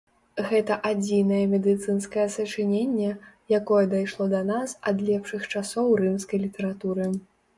[0.49, 3.11] Гэта адзінае медыцынскае сачыненне,
[3.59, 7.05] якое дайшло да нас ад лепшых часоў рымскай літаратуры.